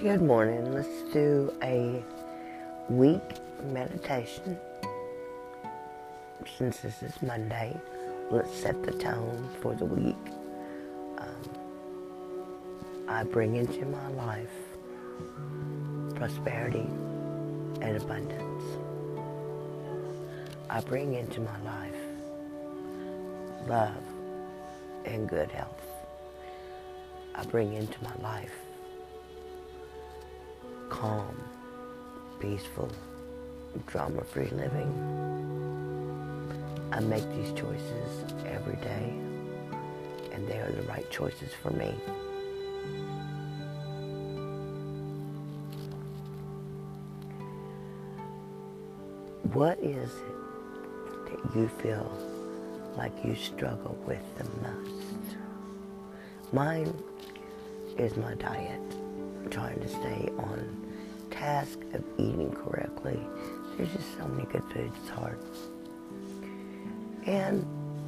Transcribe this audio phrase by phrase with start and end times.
[0.00, 0.72] Good morning.
[0.72, 2.04] Let's do a
[2.88, 3.20] week
[3.64, 4.56] meditation.
[6.56, 7.76] Since this is Monday,
[8.30, 10.14] let's set the tone for the week.
[11.18, 11.50] Um,
[13.08, 14.54] I bring into my life
[16.14, 16.86] prosperity
[17.80, 18.62] and abundance.
[20.70, 21.96] I bring into my life
[23.66, 24.04] love
[25.04, 25.82] and good health.
[27.34, 28.54] I bring into my life
[30.88, 31.36] calm,
[32.40, 32.90] peaceful,
[33.86, 34.92] drama-free living.
[36.92, 39.12] I make these choices every day,
[40.32, 41.94] and they are the right choices for me.
[49.52, 52.10] What is it that you feel
[52.96, 55.36] like you struggle with the most?
[56.52, 56.92] Mine
[57.96, 58.80] is my diet
[59.50, 60.86] trying to stay on
[61.30, 63.18] task of eating correctly.
[63.76, 65.38] There's just so many good foods, it's hard.
[67.26, 67.64] And,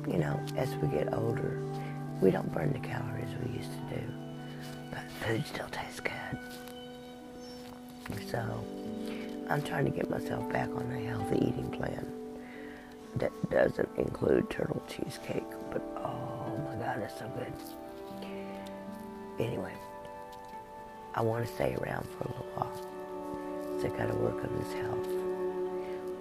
[0.06, 1.62] you know, as we get older,
[2.20, 4.02] we don't burn the calories we used to do,
[4.90, 6.38] but food still tastes good.
[8.28, 8.64] So,
[9.48, 12.06] I'm trying to get myself back on a healthy eating plan
[13.16, 17.52] that doesn't include turtle cheesecake, but oh my god, it's so good.
[19.38, 19.72] Anyway,
[21.14, 23.80] I want to stay around for a little while.
[23.80, 25.08] So I got to work on this health.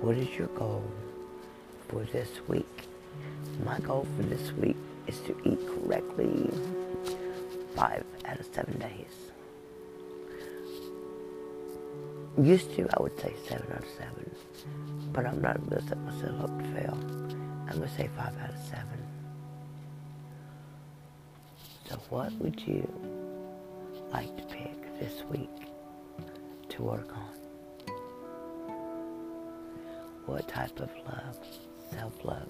[0.02, 0.84] What is your goal
[1.88, 2.66] for this week?
[3.64, 6.50] My goal for this week is to eat correctly
[7.76, 9.14] five out of seven days.
[12.38, 14.32] Used to, I would say seven out of seven,
[15.12, 16.98] but I'm not going to set myself up to fail.
[17.68, 18.86] I'm going to say five out of seven.
[21.90, 22.88] So what would you
[24.12, 25.50] like to pick this week
[26.70, 27.94] to work on?
[30.26, 31.38] What type of love,
[31.92, 32.50] self-love,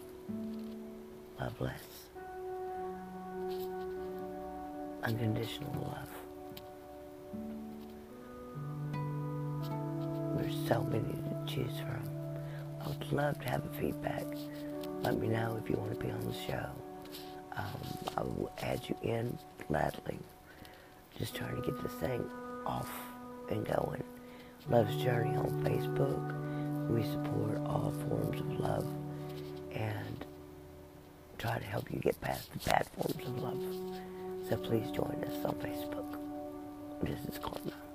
[1.39, 1.81] loveless,
[5.03, 6.09] unconditional love?
[10.37, 12.03] There's so many to choose from.
[12.81, 14.25] I would love to have a feedback.
[15.01, 16.65] Let me know if you want to be on the show.
[17.55, 19.37] Um, I will add you in
[19.67, 20.19] gladly
[21.19, 22.23] just trying to get this thing
[22.65, 22.89] off
[23.49, 24.03] and going.
[24.69, 26.89] Love's Journey on Facebook.
[26.89, 28.87] We support all forms of love
[29.73, 30.25] and
[31.37, 34.49] try to help you get past the bad forms of love.
[34.49, 36.17] So please join us on Facebook.
[37.03, 37.88] This is Karma.